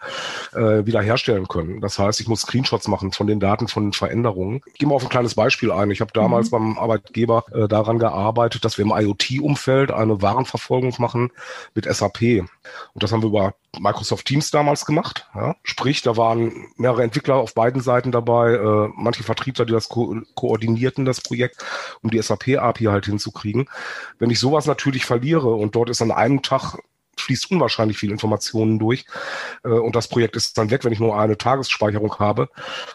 äh, 0.53 0.85
wiederherstellen 0.85 1.47
können. 1.47 1.81
Das 1.81 1.99
heißt, 1.99 2.19
ich 2.21 2.27
muss 2.27 2.41
Screenshots 2.41 2.87
machen 2.87 3.11
von 3.11 3.27
den 3.27 3.39
Daten, 3.39 3.67
von 3.67 3.83
den 3.83 3.93
Veränderungen. 3.93 4.61
Ich 4.65 4.79
gehe 4.79 4.89
mal 4.89 4.95
auf 4.95 5.03
ein 5.03 5.09
kleines 5.09 5.35
Beispiel 5.35 5.71
ein. 5.71 5.91
Ich 5.91 6.01
habe 6.01 6.11
damals 6.13 6.47
mhm. 6.47 6.51
beim 6.51 6.77
Arbeitgeber 6.79 7.45
äh, 7.53 7.67
daran 7.67 7.99
gearbeitet, 7.99 8.65
dass 8.65 8.77
wir 8.77 8.85
im 8.85 8.91
IoT-Umfeld 8.91 9.91
eine 9.91 10.21
Warenverfolgung 10.21 10.95
machen 10.97 11.31
mit 11.75 11.85
SAP. 11.85 12.21
Und 12.21 13.03
das 13.03 13.12
haben 13.12 13.21
wir 13.21 13.29
über 13.29 13.53
Microsoft 13.79 14.25
Teams 14.25 14.51
damals 14.51 14.86
gemacht. 14.86 15.27
Ja? 15.36 15.55
Sprich, 15.63 16.01
da 16.01 16.17
waren 16.17 16.67
mehrere 16.77 17.03
Entwickler 17.03 17.36
auf 17.36 17.53
beiden 17.53 17.81
Seiten 17.81 18.12
dabei, 18.12 18.53
äh, 18.53 18.89
manche 18.95 19.24
Vertriebler, 19.24 19.65
die 19.65 19.74
das 19.74 19.89
ko 19.89 20.15
koordinierten, 20.36 21.05
das 21.05 21.21
Projekt, 21.21 21.63
um 22.01 22.10
die 22.10 22.22
SAP-API 22.22 22.86
halt 22.86 23.05
hinzukriegen. 23.05 23.70
Wenn 24.20 24.29
ich 24.29 24.39
sowas 24.39 24.65
natürlich 24.65 25.05
verliere 25.05 25.53
und 25.53 25.75
dort 25.75 25.89
ist 25.89 26.01
an 26.01 26.12
einem 26.12 26.41
Tag 26.41 26.77
fließt 27.17 27.51
unwahrscheinlich 27.51 27.98
viel 27.98 28.12
Informationen 28.12 28.79
durch 28.79 29.05
äh, 29.63 29.70
und 29.70 29.96
das 29.96 30.08
Projekt 30.08 30.36
ist 30.36 30.58
dann 30.58 30.72
weg, 30.72 30.84
wenn 30.84 30.94
ich 30.94 31.00
nur 31.00 31.17
eine 31.17 31.38
Tagesspeicherung 31.38 32.15
habe, 32.20 32.50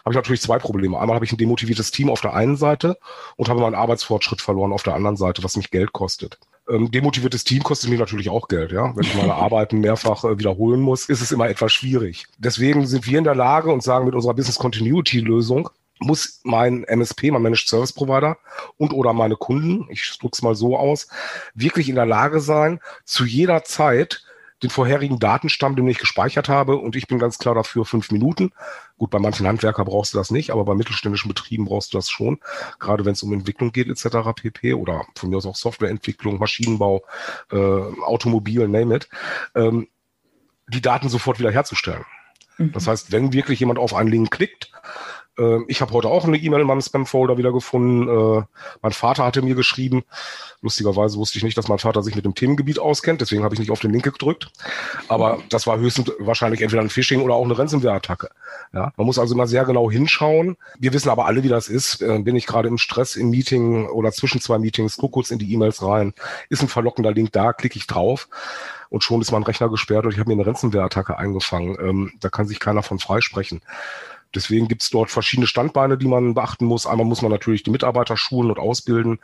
habe 0.05 0.11
ich 0.11 0.15
natürlich 0.15 0.41
zwei 0.41 0.59
Probleme. 0.59 0.99
Einmal 0.99 1.15
habe 1.15 1.25
ich 1.25 1.31
ein 1.31 1.37
demotiviertes 1.37 1.91
Team 1.91 2.09
auf 2.09 2.21
der 2.21 2.33
einen 2.33 2.55
Seite 2.55 2.97
und 3.35 3.49
habe 3.49 3.59
meinen 3.59 3.75
Arbeitsfortschritt 3.75 4.41
verloren 4.41 4.73
auf 4.73 4.83
der 4.83 4.95
anderen 4.95 5.17
Seite, 5.17 5.43
was 5.43 5.57
mich 5.57 5.71
Geld 5.71 5.93
kostet. 5.93 6.39
Ähm, 6.69 6.91
demotiviertes 6.91 7.43
Team 7.43 7.63
kostet 7.63 7.89
mich 7.89 7.99
natürlich 7.99 8.29
auch 8.29 8.47
Geld, 8.47 8.71
ja. 8.71 8.95
Wenn 8.95 9.03
ich 9.03 9.15
meine 9.15 9.33
Arbeiten 9.33 9.79
mehrfach 9.79 10.23
äh, 10.23 10.37
wiederholen 10.37 10.81
muss, 10.81 11.05
ist 11.05 11.21
es 11.21 11.31
immer 11.31 11.49
etwas 11.49 11.73
schwierig. 11.73 12.27
Deswegen 12.37 12.85
sind 12.85 13.07
wir 13.07 13.17
in 13.17 13.23
der 13.23 13.35
Lage 13.35 13.71
und 13.71 13.83
sagen 13.83 14.05
mit 14.05 14.15
unserer 14.15 14.33
Business 14.33 14.57
Continuity 14.57 15.19
Lösung, 15.19 15.69
muss 16.01 16.41
mein 16.43 16.83
MSP, 16.83 17.31
mein 17.31 17.41
Managed 17.41 17.67
Service 17.67 17.93
Provider 17.93 18.37
und 18.77 18.93
oder 18.93 19.13
meine 19.13 19.35
Kunden, 19.35 19.87
ich 19.89 20.17
drücke 20.19 20.33
es 20.33 20.41
mal 20.41 20.55
so 20.55 20.77
aus, 20.77 21.07
wirklich 21.53 21.89
in 21.89 21.95
der 21.95 22.05
Lage 22.05 22.39
sein, 22.39 22.79
zu 23.05 23.23
jeder 23.23 23.63
Zeit 23.63 24.23
den 24.63 24.69
vorherigen 24.69 25.19
Datenstamm, 25.19 25.75
den 25.75 25.87
ich 25.87 25.97
gespeichert 25.97 26.47
habe. 26.47 26.75
Und 26.77 26.95
ich 26.95 27.07
bin 27.07 27.17
ganz 27.17 27.39
klar 27.39 27.55
dafür 27.55 27.83
fünf 27.83 28.11
Minuten. 28.11 28.51
Gut, 28.97 29.09
bei 29.09 29.17
manchen 29.17 29.47
Handwerker 29.47 29.83
brauchst 29.83 30.13
du 30.13 30.19
das 30.19 30.29
nicht, 30.29 30.51
aber 30.51 30.65
bei 30.65 30.75
mittelständischen 30.75 31.29
Betrieben 31.29 31.65
brauchst 31.65 31.93
du 31.93 31.97
das 31.97 32.09
schon. 32.09 32.39
Gerade 32.79 33.03
wenn 33.05 33.13
es 33.13 33.23
um 33.23 33.33
Entwicklung 33.33 33.71
geht 33.71 33.87
etc. 33.87 34.17
pp. 34.35 34.75
Oder 34.75 35.05
von 35.15 35.29
mir 35.29 35.37
aus 35.37 35.47
auch 35.47 35.55
Softwareentwicklung, 35.55 36.37
Maschinenbau, 36.37 37.03
äh, 37.51 37.57
Automobil, 37.57 38.67
name 38.67 38.97
it. 38.97 39.09
Ähm, 39.55 39.87
die 40.67 40.81
Daten 40.81 41.09
sofort 41.09 41.39
wieder 41.39 41.51
herzustellen. 41.51 42.05
Mhm. 42.57 42.71
Das 42.73 42.87
heißt, 42.87 43.11
wenn 43.11 43.33
wirklich 43.33 43.59
jemand 43.59 43.79
auf 43.79 43.95
einen 43.95 44.09
Link 44.09 44.29
klickt, 44.29 44.71
Ähm, 45.37 45.65
ich 45.67 45.81
habe 45.81 45.93
heute 45.93 46.07
auch 46.07 46.25
eine 46.25 46.37
E-Mail 46.37 46.61
in 46.61 46.67
meinem 46.67 46.81
Spam-Folder 46.81 47.37
wieder 47.37 47.51
gefunden. 47.51 48.07
Äh, 48.07 48.43
mein 48.81 48.91
Vater 48.91 49.25
hatte 49.25 49.41
mir 49.41 49.55
geschrieben. 49.55 50.03
Lustigerweise 50.61 51.17
wusste 51.17 51.37
ich 51.37 51.43
nicht, 51.43 51.57
dass 51.57 51.67
mein 51.67 51.79
Vater 51.79 52.03
sich 52.03 52.15
mit 52.15 52.25
dem 52.25 52.35
Themengebiet 52.35 52.79
auskennt, 52.79 53.21
deswegen 53.21 53.43
habe 53.43 53.55
ich 53.55 53.59
nicht 53.59 53.71
auf 53.71 53.79
den 53.79 53.91
Link 53.91 54.03
gedrückt. 54.03 54.51
Aber 55.07 55.39
das 55.49 55.65
war 55.65 55.79
höchstens 55.79 56.11
wahrscheinlich 56.19 56.61
entweder 56.61 56.81
ein 56.81 56.89
Phishing 56.89 57.21
oder 57.21 57.33
auch 57.33 57.45
eine 57.45 57.57
Ransomware-Attacke. 57.57 58.29
Ja, 58.73 58.93
man 58.95 59.07
muss 59.07 59.17
also 59.19 59.33
immer 59.33 59.47
sehr 59.47 59.65
genau 59.65 59.89
hinschauen. 59.89 60.57
Wir 60.79 60.93
wissen 60.93 61.09
aber 61.09 61.25
alle, 61.25 61.43
wie 61.43 61.49
das 61.49 61.67
ist. 61.67 62.01
Äh, 62.01 62.19
bin 62.19 62.35
ich 62.35 62.45
gerade 62.45 62.67
im 62.67 62.77
Stress 62.77 63.15
im 63.15 63.29
Meeting 63.29 63.87
oder 63.87 64.11
zwischen 64.11 64.39
zwei 64.41 64.59
Meetings, 64.59 64.97
guck 64.97 65.13
kurz 65.13 65.31
in 65.31 65.39
die 65.39 65.51
E-Mails 65.53 65.81
rein. 65.81 66.13
Ist 66.49 66.61
ein 66.61 66.67
verlockender 66.67 67.11
Link 67.11 67.31
da, 67.31 67.53
klicke 67.53 67.77
ich 67.77 67.87
drauf 67.87 68.29
und 68.89 69.03
schon 69.03 69.21
ist 69.21 69.31
mein 69.31 69.43
Rechner 69.43 69.69
gesperrt 69.69 70.05
und 70.05 70.11
ich 70.11 70.19
habe 70.19 70.29
mir 70.29 70.39
eine 70.39 70.45
Ransomware-Attacke 70.45 71.17
eingefangen. 71.17 71.77
Ähm, 71.79 72.11
da 72.19 72.29
kann 72.29 72.47
sich 72.47 72.59
keiner 72.59 72.83
von 72.83 72.99
freisprechen. 72.99 73.61
Deswegen 74.35 74.67
gibt 74.67 74.81
es 74.81 74.89
dort 74.89 75.11
verschiedene 75.11 75.47
Standbeine, 75.47 75.97
die 75.97 76.07
man 76.07 76.33
beachten 76.33 76.65
muss. 76.65 76.85
Einmal 76.85 77.05
muss 77.05 77.21
man 77.21 77.31
natürlich 77.31 77.63
die 77.63 77.71
Mitarbeiter 77.71 78.17
schulen 78.17 78.49
und 78.49 78.59
ausbilden, 78.59 79.19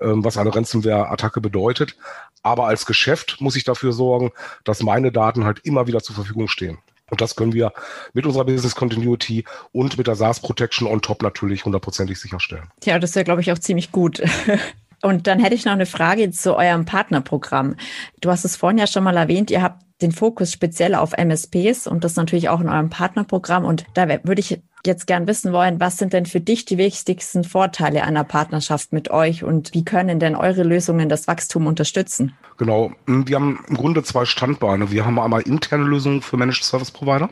ähm, 0.00 0.24
was 0.24 0.36
eine 0.36 0.54
Ransomware-Attacke 0.54 1.40
bedeutet. 1.40 1.96
Aber 2.42 2.66
als 2.66 2.86
Geschäft 2.86 3.40
muss 3.40 3.56
ich 3.56 3.64
dafür 3.64 3.92
sorgen, 3.92 4.32
dass 4.64 4.82
meine 4.82 5.10
Daten 5.10 5.44
halt 5.44 5.60
immer 5.60 5.86
wieder 5.86 6.02
zur 6.02 6.14
Verfügung 6.14 6.48
stehen. 6.48 6.78
Und 7.10 7.20
das 7.20 7.36
können 7.36 7.52
wir 7.52 7.72
mit 8.12 8.26
unserer 8.26 8.44
Business 8.44 8.74
Continuity 8.74 9.44
und 9.72 9.98
mit 9.98 10.06
der 10.06 10.14
SaaS 10.14 10.40
Protection 10.40 10.88
on 10.88 11.02
top 11.02 11.22
natürlich 11.22 11.64
hundertprozentig 11.64 12.18
sicherstellen. 12.18 12.70
Ja, 12.84 12.98
das 12.98 13.14
wäre, 13.14 13.24
glaube 13.24 13.40
ich, 13.40 13.52
auch 13.52 13.58
ziemlich 13.58 13.92
gut. 13.92 14.22
Und 15.04 15.26
dann 15.26 15.38
hätte 15.38 15.54
ich 15.54 15.66
noch 15.66 15.72
eine 15.72 15.84
Frage 15.84 16.30
zu 16.30 16.56
eurem 16.56 16.86
Partnerprogramm. 16.86 17.76
Du 18.22 18.30
hast 18.30 18.46
es 18.46 18.56
vorhin 18.56 18.78
ja 18.78 18.86
schon 18.86 19.04
mal 19.04 19.18
erwähnt, 19.18 19.50
ihr 19.50 19.60
habt 19.62 19.82
den 20.00 20.12
Fokus 20.12 20.50
speziell 20.50 20.94
auf 20.94 21.12
MSPs 21.12 21.86
und 21.86 22.04
das 22.04 22.16
natürlich 22.16 22.48
auch 22.48 22.62
in 22.62 22.70
eurem 22.70 22.88
Partnerprogramm. 22.88 23.66
Und 23.66 23.84
da 23.92 24.08
würde 24.08 24.40
ich 24.40 24.62
jetzt 24.86 25.06
gern 25.06 25.26
wissen 25.26 25.52
wollen, 25.52 25.78
was 25.78 25.98
sind 25.98 26.14
denn 26.14 26.24
für 26.24 26.40
dich 26.40 26.64
die 26.64 26.78
wichtigsten 26.78 27.44
Vorteile 27.44 28.02
einer 28.04 28.24
Partnerschaft 28.24 28.94
mit 28.94 29.10
euch 29.10 29.44
und 29.44 29.74
wie 29.74 29.84
können 29.84 30.20
denn 30.20 30.36
eure 30.36 30.62
Lösungen 30.62 31.10
das 31.10 31.28
Wachstum 31.28 31.66
unterstützen? 31.66 32.32
Genau, 32.56 32.90
wir 33.06 33.36
haben 33.36 33.62
im 33.68 33.76
Grunde 33.76 34.02
zwei 34.04 34.24
Standbeine. 34.24 34.90
Wir 34.90 35.04
haben 35.04 35.18
einmal 35.18 35.42
interne 35.42 35.84
Lösungen 35.84 36.22
für 36.22 36.38
Managed 36.38 36.64
Service 36.64 36.90
Provider, 36.90 37.28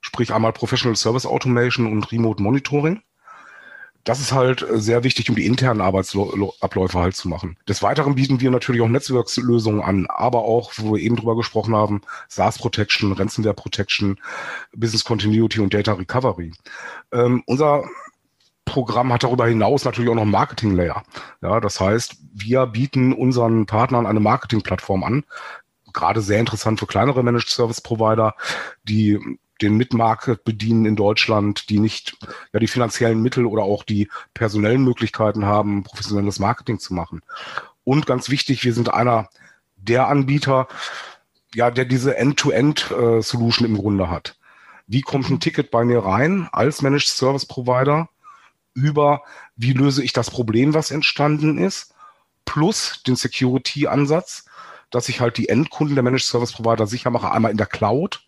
sprich 0.00 0.34
einmal 0.34 0.52
Professional 0.52 0.96
Service 0.96 1.24
Automation 1.24 1.86
und 1.86 2.10
Remote 2.10 2.42
Monitoring 2.42 3.00
das 4.04 4.20
ist 4.20 4.32
halt 4.32 4.62
äh, 4.62 4.78
sehr 4.78 5.04
wichtig, 5.04 5.28
um 5.28 5.36
die 5.36 5.46
internen 5.46 5.80
Arbeitsabläufe 5.80 6.98
halt 6.98 7.16
zu 7.16 7.28
machen. 7.28 7.56
Des 7.68 7.82
Weiteren 7.82 8.14
bieten 8.14 8.40
wir 8.40 8.50
natürlich 8.50 8.82
auch 8.82 8.88
Netzwerkslösungen 8.88 9.82
an, 9.82 10.06
aber 10.08 10.42
auch, 10.42 10.72
wo 10.76 10.94
wir 10.94 11.02
eben 11.02 11.16
drüber 11.16 11.36
gesprochen 11.36 11.74
haben, 11.74 12.00
SaaS 12.28 12.58
Protection, 12.58 13.12
Ransomware 13.12 13.54
Protection, 13.54 14.18
Business 14.74 15.04
Continuity 15.04 15.60
und 15.60 15.74
Data 15.74 15.92
Recovery. 15.92 16.52
Ähm, 17.12 17.42
unser 17.46 17.84
Programm 18.64 19.12
hat 19.12 19.24
darüber 19.24 19.46
hinaus 19.48 19.84
natürlich 19.84 20.10
auch 20.10 20.14
noch 20.14 20.24
Marketing 20.24 20.76
Layer. 20.76 21.02
Ja, 21.42 21.60
das 21.60 21.80
heißt, 21.80 22.16
wir 22.32 22.66
bieten 22.66 23.12
unseren 23.12 23.66
Partnern 23.66 24.06
eine 24.06 24.20
Marketingplattform 24.20 25.02
an. 25.02 25.24
Gerade 25.92 26.20
sehr 26.20 26.38
interessant 26.38 26.78
für 26.78 26.86
kleinere 26.86 27.24
Managed 27.24 27.48
Service 27.48 27.80
Provider, 27.80 28.34
die 28.84 29.18
den 29.62 29.76
Mitmarket 29.76 30.44
bedienen 30.44 30.84
in 30.86 30.96
Deutschland, 30.96 31.68
die 31.70 31.78
nicht 31.78 32.16
ja 32.52 32.60
die 32.60 32.66
finanziellen 32.66 33.20
Mittel 33.20 33.46
oder 33.46 33.62
auch 33.62 33.84
die 33.84 34.08
personellen 34.34 34.84
Möglichkeiten 34.84 35.44
haben, 35.44 35.82
professionelles 35.82 36.38
Marketing 36.38 36.78
zu 36.78 36.94
machen. 36.94 37.20
Und 37.84 38.06
ganz 38.06 38.30
wichtig, 38.30 38.64
wir 38.64 38.74
sind 38.74 38.92
einer 38.92 39.28
der 39.76 40.08
Anbieter, 40.08 40.68
ja, 41.54 41.70
der 41.70 41.84
diese 41.84 42.16
End-to-End-Solution 42.16 43.66
äh, 43.66 43.70
im 43.70 43.76
Grunde 43.76 44.10
hat. 44.10 44.36
Wie 44.86 45.02
kommt 45.02 45.30
ein 45.30 45.40
Ticket 45.40 45.70
bei 45.70 45.84
mir 45.84 46.00
rein 46.00 46.48
als 46.52 46.82
Managed 46.82 47.08
Service 47.08 47.46
Provider 47.46 48.08
über, 48.74 49.22
wie 49.56 49.72
löse 49.72 50.02
ich 50.02 50.12
das 50.12 50.30
Problem, 50.30 50.74
was 50.74 50.90
entstanden 50.90 51.58
ist, 51.58 51.94
plus 52.44 53.02
den 53.06 53.16
Security-Ansatz, 53.16 54.44
dass 54.90 55.08
ich 55.08 55.20
halt 55.20 55.36
die 55.38 55.48
Endkunden 55.48 55.94
der 55.94 56.02
Managed 56.02 56.26
Service 56.26 56.52
Provider 56.52 56.86
sicher 56.86 57.10
mache, 57.10 57.30
einmal 57.30 57.50
in 57.50 57.56
der 57.56 57.66
Cloud, 57.66 58.24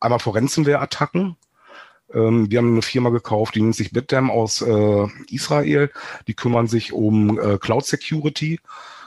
Einmal 0.00 0.18
vor 0.18 0.36
Ransomware-Attacken. 0.36 1.36
Ähm, 2.12 2.50
wir 2.50 2.58
haben 2.58 2.72
eine 2.72 2.82
Firma 2.82 3.10
gekauft, 3.10 3.54
die 3.54 3.60
nennt 3.60 3.76
sich 3.76 3.92
BitDam 3.92 4.30
aus 4.30 4.62
äh, 4.62 5.06
Israel. 5.30 5.90
Die 6.26 6.34
kümmern 6.34 6.66
sich 6.66 6.92
um 6.92 7.38
äh, 7.38 7.58
Cloud 7.58 7.84
Security. 7.84 8.60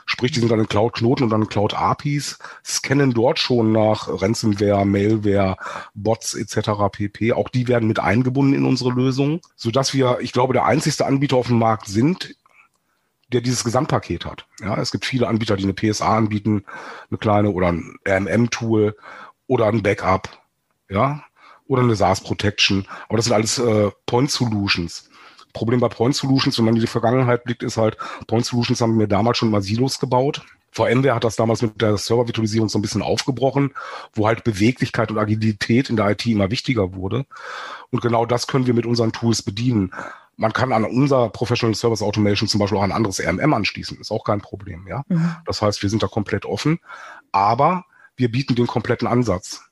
Sprich, 0.06 0.32
die 0.32 0.40
sind 0.40 0.52
dann 0.52 0.60
in 0.60 0.68
Cloud-Knoten 0.68 1.24
und 1.24 1.30
dann 1.30 1.48
Cloud-APIs, 1.48 2.40
scannen 2.66 3.14
dort 3.14 3.40
schon 3.40 3.72
nach 3.72 4.10
Ransomware, 4.10 4.86
Mailware, 4.86 5.56
Bots 5.94 6.34
etc. 6.34 6.72
pp. 6.92 7.32
Auch 7.34 7.48
die 7.48 7.68
werden 7.68 7.88
mit 7.88 8.00
eingebunden 8.00 8.54
in 8.54 8.66
unsere 8.66 8.92
Lösung, 8.92 9.40
sodass 9.56 9.94
wir, 9.94 10.18
ich 10.20 10.34
glaube, 10.34 10.54
der 10.54 10.66
einzigste 10.66 11.06
Anbieter 11.06 11.38
auf 11.38 11.48
dem 11.48 11.60
Markt 11.60 11.88
sind, 11.88 12.36
der 13.32 13.42
dieses 13.42 13.64
Gesamtpaket 13.64 14.26
hat. 14.26 14.48
Ja, 14.60 14.78
es 14.82 14.92
gibt 14.92 15.06
viele 15.06 15.28
Anbieter, 15.28 15.56
die 15.56 15.64
eine 15.64 15.74
PSA 15.74 16.18
anbieten, 16.18 16.66
eine 17.10 17.18
kleine 17.18 17.52
oder 17.52 17.72
ein 17.72 17.96
RMM-Tool 18.06 18.98
oder 19.48 19.68
ein 19.68 19.84
Backup 19.84 20.41
ja, 20.92 21.24
oder 21.68 21.84
eine 21.84 21.96
SaaS 21.96 22.22
Protection. 22.22 22.86
Aber 23.08 23.18
das 23.18 23.26
sind 23.26 23.34
alles 23.34 23.58
äh, 23.58 23.92
Point 24.06 24.30
Solutions. 24.30 25.10
Problem 25.54 25.80
bei 25.80 25.90
Point 25.90 26.16
Solutions, 26.16 26.58
wenn 26.58 26.66
man 26.66 26.76
in 26.76 26.82
die 26.82 26.88
Vergangenheit 26.88 27.44
blickt, 27.44 27.64
ist 27.64 27.78
halt, 27.78 27.98
Point 28.28 28.46
Solutions 28.46 28.82
haben 28.82 28.98
mir 28.98 29.08
damals 29.08 29.38
schon 29.38 29.50
mal 29.50 29.62
Silos 29.62 30.00
gebaut. 30.00 30.42
VMware 30.72 31.16
hat 31.16 31.26
das 31.26 31.36
damals 31.36 31.62
mit 31.62 31.82
der 31.82 31.98
Server-Virtualisierung 31.98 32.70
so 32.70 32.80
ein 32.80 32.82
bisschen 32.82 33.02
aufgebrochen, 33.02 33.74
wo 34.14 34.28
halt 34.28 34.46
Beweglichkeit 34.46 35.12
und 35.12 35.18
Agilität 35.18 35.90
in 35.90 35.98
der 35.98 36.10
IT 36.10 36.26
immer 36.26 36.50
wichtiger 36.50 36.94
wurde. 36.94 37.26
Und 37.90 38.02
genau 38.02 38.26
das 38.26 38.48
können 38.48 38.68
wir 38.68 38.74
mit 38.74 38.86
unseren 38.86 39.12
Tools 39.12 39.42
bedienen. 39.42 39.94
Man 40.38 40.54
kann 40.54 40.72
an 40.72 40.86
unser 40.86 41.30
Professional 41.30 41.76
Service 41.76 42.02
Automation 42.02 42.48
zum 42.48 42.60
Beispiel 42.60 42.78
auch 42.78 42.84
ein 42.84 42.94
anderes 42.94 43.20
RMM 43.20 43.54
anschließen. 43.54 44.00
Ist 44.00 44.12
auch 44.12 44.24
kein 44.24 44.40
Problem, 44.40 44.88
ja. 44.88 45.04
Mhm. 45.10 45.36
Das 45.46 45.62
heißt, 45.62 45.84
wir 45.84 45.90
sind 45.90 46.04
da 46.04 46.08
komplett 46.08 46.46
offen. 46.46 46.80
Aber 47.34 47.84
wir 48.16 48.32
bieten 48.32 48.56
den 48.56 48.68
kompletten 48.68 49.08
Ansatz. 49.08 49.66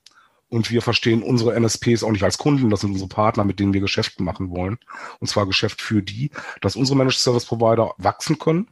Und 0.49 0.71
wir 0.71 0.81
verstehen 0.81 1.21
unsere 1.21 1.53
MSPs 1.53 2.03
auch 2.03 2.11
nicht 2.11 2.23
als 2.23 2.39
Kunden, 2.39 2.69
das 2.69 2.81
sind 2.81 2.91
unsere 2.91 3.09
Partner, 3.09 3.43
mit 3.43 3.59
denen 3.59 3.73
wir 3.73 3.81
Geschäft 3.81 4.19
machen 4.19 4.49
wollen. 4.49 4.79
Und 5.19 5.27
zwar 5.27 5.45
Geschäft 5.45 5.81
für 5.81 6.01
die, 6.01 6.31
dass 6.61 6.75
unsere 6.75 6.97
Managed 6.97 7.19
Service 7.19 7.45
Provider 7.45 7.93
wachsen 7.97 8.39
können 8.39 8.67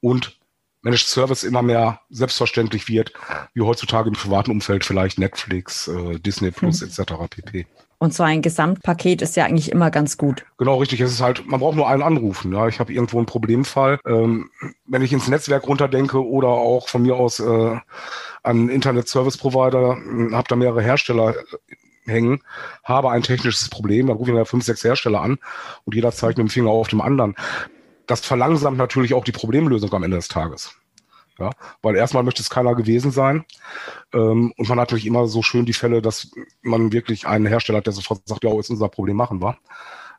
und 0.00 0.38
Managed 0.82 1.06
Service 1.06 1.44
immer 1.44 1.62
mehr 1.62 2.00
selbstverständlich 2.10 2.88
wird, 2.88 3.12
wie 3.54 3.62
heutzutage 3.62 4.08
im 4.08 4.14
privaten 4.14 4.50
Umfeld 4.50 4.84
vielleicht 4.84 5.18
Netflix, 5.18 5.88
äh, 5.88 6.18
Disney 6.18 6.50
Plus 6.50 6.80
mhm. 6.80 6.88
etc. 6.88 7.12
pp. 7.30 7.66
Und 8.02 8.12
so 8.12 8.24
ein 8.24 8.42
Gesamtpaket 8.42 9.22
ist 9.22 9.36
ja 9.36 9.44
eigentlich 9.44 9.70
immer 9.70 9.92
ganz 9.92 10.16
gut. 10.18 10.44
Genau, 10.58 10.78
richtig. 10.78 11.00
Es 11.00 11.12
ist 11.12 11.20
halt, 11.20 11.46
man 11.46 11.60
braucht 11.60 11.76
nur 11.76 11.88
einen 11.88 12.02
anrufen. 12.02 12.52
Ja, 12.52 12.66
ich 12.66 12.80
habe 12.80 12.92
irgendwo 12.92 13.18
einen 13.18 13.26
Problemfall. 13.26 14.00
Ähm, 14.04 14.50
wenn 14.86 15.02
ich 15.02 15.12
ins 15.12 15.28
Netzwerk 15.28 15.68
runterdenke 15.68 16.26
oder 16.26 16.48
auch 16.48 16.88
von 16.88 17.02
mir 17.02 17.14
aus 17.14 17.38
äh, 17.38 17.76
an 18.42 18.68
Internet 18.68 19.06
Service 19.06 19.36
Provider, 19.36 19.98
äh, 19.98 20.34
habe 20.34 20.48
da 20.48 20.56
mehrere 20.56 20.82
Hersteller 20.82 21.36
äh, 21.36 22.10
hängen, 22.10 22.40
habe 22.82 23.10
ein 23.12 23.22
technisches 23.22 23.68
Problem, 23.68 24.08
dann 24.08 24.16
rufe 24.16 24.32
ich 24.32 24.36
mir 24.36 24.46
fünf, 24.46 24.64
sechs 24.64 24.82
Hersteller 24.82 25.20
an 25.20 25.38
und 25.84 25.94
jeder 25.94 26.10
zeigt 26.10 26.38
mit 26.38 26.48
dem 26.48 26.50
Finger 26.50 26.70
auf 26.70 26.88
dem 26.88 27.00
anderen. 27.00 27.36
Das 28.06 28.20
verlangsamt 28.20 28.78
natürlich 28.78 29.14
auch 29.14 29.24
die 29.24 29.32
Problemlösung 29.32 29.92
am 29.92 30.02
Ende 30.02 30.16
des 30.16 30.28
Tages. 30.28 30.74
Ja, 31.38 31.50
weil 31.80 31.96
erstmal 31.96 32.22
möchte 32.22 32.42
es 32.42 32.50
keiner 32.50 32.74
gewesen 32.74 33.10
sein. 33.10 33.44
Ähm, 34.12 34.52
und 34.56 34.68
man 34.68 34.78
hat 34.78 34.88
natürlich 34.88 35.06
immer 35.06 35.26
so 35.26 35.42
schön 35.42 35.64
die 35.64 35.72
Fälle, 35.72 36.02
dass 36.02 36.30
man 36.60 36.92
wirklich 36.92 37.26
einen 37.26 37.46
Hersteller 37.46 37.78
hat, 37.78 37.86
der 37.86 37.94
sofort 37.94 38.20
sagt, 38.26 38.44
ja, 38.44 38.58
ist 38.58 38.70
unser 38.70 38.88
Problem 38.88 39.16
machen 39.16 39.40
wir. 39.40 39.56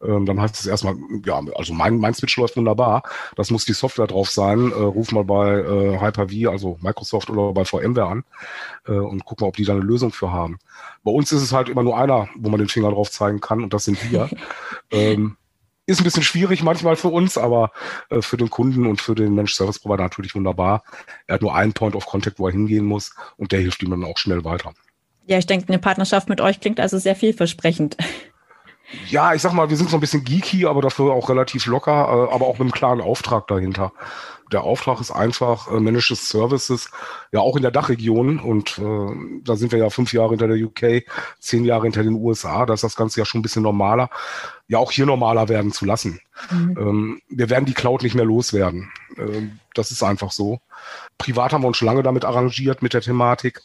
Ähm, 0.03 0.25
dann 0.25 0.41
heißt 0.41 0.59
es 0.59 0.65
erstmal, 0.65 0.95
ja, 1.25 1.39
also 1.55 1.73
mein, 1.73 1.97
mein 1.97 2.13
Switch 2.13 2.35
läuft 2.37 2.57
wunderbar. 2.57 3.03
Das 3.35 3.51
muss 3.51 3.65
die 3.65 3.73
Software 3.73 4.07
drauf 4.07 4.29
sein. 4.29 4.71
Äh, 4.71 4.75
ruf 4.75 5.11
mal 5.11 5.23
bei 5.23 5.59
äh, 5.59 5.99
Hyper-V, 5.99 6.49
also 6.49 6.77
Microsoft 6.81 7.29
oder 7.29 7.53
bei 7.53 7.63
VMware 7.63 8.07
an 8.07 8.23
äh, 8.87 8.91
und 8.91 9.23
guck 9.25 9.41
mal, 9.41 9.47
ob 9.47 9.55
die 9.55 9.65
da 9.65 9.73
eine 9.73 9.81
Lösung 9.81 10.11
für 10.11 10.31
haben. 10.31 10.59
Bei 11.03 11.11
uns 11.11 11.31
ist 11.31 11.41
es 11.41 11.53
halt 11.53 11.69
immer 11.69 11.83
nur 11.83 11.97
einer, 11.97 12.27
wo 12.35 12.49
man 12.49 12.59
den 12.59 12.69
Finger 12.69 12.91
drauf 12.91 13.11
zeigen 13.11 13.39
kann 13.39 13.63
und 13.63 13.73
das 13.73 13.85
sind 13.85 14.11
wir. 14.11 14.29
ähm, 14.91 15.37
ist 15.85 15.99
ein 15.99 16.03
bisschen 16.03 16.23
schwierig 16.23 16.63
manchmal 16.63 16.95
für 16.95 17.09
uns, 17.09 17.37
aber 17.37 17.71
äh, 18.09 18.21
für 18.21 18.37
den 18.37 18.49
Kunden 18.49 18.85
und 18.87 19.01
für 19.01 19.15
den 19.15 19.35
Managed 19.35 19.55
Service 19.55 19.79
Provider 19.79 20.03
natürlich 20.03 20.35
wunderbar. 20.35 20.83
Er 21.27 21.35
hat 21.35 21.41
nur 21.41 21.55
einen 21.55 21.73
Point 21.73 21.95
of 21.95 22.05
Contact, 22.05 22.39
wo 22.39 22.47
er 22.47 22.53
hingehen 22.53 22.85
muss 22.85 23.15
und 23.37 23.51
der 23.51 23.59
hilft 23.59 23.83
ihm 23.83 23.89
dann 23.89 24.03
auch 24.03 24.17
schnell 24.17 24.43
weiter. 24.45 24.73
Ja, 25.25 25.37
ich 25.37 25.45
denke, 25.45 25.67
eine 25.69 25.79
Partnerschaft 25.79 26.29
mit 26.29 26.41
euch 26.41 26.59
klingt 26.59 26.79
also 26.79 26.97
sehr 26.97 27.15
vielversprechend. 27.15 27.97
Ja, 29.07 29.33
ich 29.33 29.41
sag 29.41 29.53
mal, 29.53 29.69
wir 29.69 29.77
sind 29.77 29.89
so 29.89 29.97
ein 29.97 30.01
bisschen 30.01 30.23
geeky, 30.23 30.65
aber 30.65 30.81
dafür 30.81 31.13
auch 31.13 31.29
relativ 31.29 31.65
locker, 31.65 31.91
äh, 31.91 32.33
aber 32.33 32.45
auch 32.45 32.53
mit 32.53 32.61
einem 32.61 32.71
klaren 32.71 33.01
Auftrag 33.01 33.47
dahinter. 33.47 33.91
Der 34.53 34.63
Auftrag 34.63 35.01
ist 35.01 35.11
einfach 35.11 35.67
äh, 35.67 35.79
Managed 35.79 36.15
Services, 36.15 36.91
ja 37.31 37.39
auch 37.39 37.55
in 37.55 37.63
der 37.63 37.71
Dachregion 37.71 38.39
und 38.39 38.77
äh, 38.77 39.41
da 39.43 39.55
sind 39.55 39.71
wir 39.71 39.79
ja 39.79 39.89
fünf 39.89 40.13
Jahre 40.13 40.29
hinter 40.29 40.47
der 40.47 40.63
UK, 40.63 41.03
zehn 41.39 41.65
Jahre 41.65 41.83
hinter 41.83 42.03
den 42.03 42.13
USA, 42.13 42.65
da 42.65 42.75
ist 42.75 42.83
das 42.83 42.95
Ganze 42.95 43.19
ja 43.19 43.25
schon 43.25 43.39
ein 43.39 43.41
bisschen 43.41 43.63
normaler, 43.63 44.09
ja 44.67 44.77
auch 44.77 44.91
hier 44.91 45.07
normaler 45.07 45.49
werden 45.49 45.71
zu 45.71 45.85
lassen. 45.85 46.19
Mhm. 46.51 46.77
Ähm, 46.77 47.21
wir 47.29 47.49
werden 47.49 47.65
die 47.65 47.73
Cloud 47.73 48.03
nicht 48.03 48.15
mehr 48.15 48.25
loswerden. 48.25 48.91
Ähm, 49.17 49.59
das 49.73 49.91
ist 49.91 50.03
einfach 50.03 50.31
so. 50.31 50.61
Privat 51.17 51.51
haben 51.51 51.63
wir 51.63 51.67
uns 51.67 51.77
schon 51.77 51.87
lange 51.87 52.03
damit 52.03 52.23
arrangiert 52.23 52.81
mit 52.81 52.93
der 52.93 53.01
Thematik. 53.01 53.61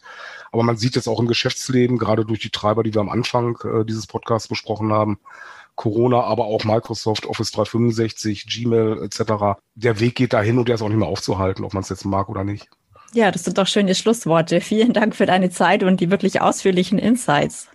Aber 0.50 0.62
man 0.62 0.78
sieht 0.78 0.97
jetzt 0.97 1.09
auch 1.09 1.21
im 1.21 1.26
Geschäftsleben, 1.26 1.99
gerade 1.99 2.25
durch 2.25 2.40
die 2.40 2.50
Treiber, 2.50 2.83
die 2.83 2.95
wir 2.95 3.02
am 3.02 3.11
Anfang 3.11 3.59
äh, 3.64 3.85
dieses 3.85 4.07
Podcasts 4.07 4.49
besprochen 4.49 4.92
haben, 4.92 5.18
Corona, 5.78 6.20
aber 6.23 6.47
auch 6.47 6.64
Microsoft, 6.64 7.25
Office 7.25 7.52
365, 7.52 8.47
Gmail 8.47 9.00
etc. 9.02 9.61
Der 9.75 10.00
Weg 10.00 10.16
geht 10.16 10.32
dahin 10.32 10.58
und 10.58 10.68
der 10.68 10.75
ist 10.75 10.82
auch 10.82 10.88
nicht 10.88 10.99
mehr 10.99 11.08
aufzuhalten, 11.08 11.64
ob 11.64 11.73
man 11.73 11.82
es 11.82 11.88
jetzt 11.88 12.04
mag 12.04 12.28
oder 12.28 12.44
nicht. 12.44 12.68
Ja, 13.14 13.30
das 13.30 13.44
sind 13.44 13.56
doch 13.56 13.66
schöne 13.66 13.94
Schlussworte. 13.94 14.61
Vielen 14.61 14.92
Dank 14.92 15.16
für 15.16 15.25
deine 15.25 15.50
Zeit 15.50 15.82
und 15.85 16.00
die 16.00 16.11
wirklich 16.11 16.42
ausführlichen 16.42 16.99
Insights. 16.99 17.68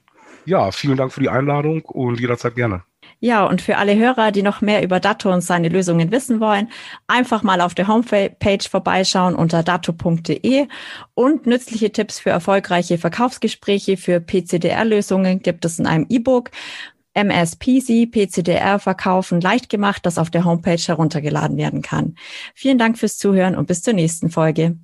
Ja, 0.45 0.71
vielen 0.71 0.97
Dank 0.97 1.13
für 1.13 1.21
die 1.21 1.29
Einladung 1.29 1.83
und 1.85 2.19
jederzeit 2.19 2.55
gerne. 2.55 2.83
Ja, 3.21 3.45
und 3.45 3.61
für 3.61 3.77
alle 3.77 3.95
Hörer, 3.95 4.33
die 4.33 4.43
noch 4.43 4.59
mehr 4.59 4.83
über 4.83 4.99
Datto 4.99 5.31
und 5.31 5.39
seine 5.39 5.69
Lösungen 5.69 6.11
wissen 6.11 6.41
wollen, 6.41 6.69
einfach 7.07 7.41
mal 7.41 7.61
auf 7.61 7.73
der 7.73 7.87
Homepage 7.87 8.69
vorbeischauen 8.69 9.35
unter 9.35 9.63
datto.de 9.63 10.67
und 11.13 11.45
nützliche 11.45 11.93
Tipps 11.93 12.19
für 12.19 12.31
erfolgreiche 12.31 12.97
Verkaufsgespräche 12.97 13.95
für 13.95 14.19
PCDR-Lösungen 14.19 15.41
gibt 15.41 15.63
es 15.63 15.79
in 15.79 15.87
einem 15.87 16.05
E-Book. 16.09 16.51
MSPC, 17.13 18.09
PCDR 18.11 18.79
verkaufen 18.79 19.41
leicht 19.41 19.69
gemacht, 19.69 20.05
das 20.05 20.17
auf 20.17 20.29
der 20.29 20.45
Homepage 20.45 20.77
heruntergeladen 20.77 21.57
werden 21.57 21.81
kann. 21.81 22.15
Vielen 22.55 22.77
Dank 22.77 22.97
fürs 22.97 23.17
Zuhören 23.17 23.55
und 23.55 23.67
bis 23.67 23.81
zur 23.81 23.93
nächsten 23.93 24.29
Folge. 24.29 24.77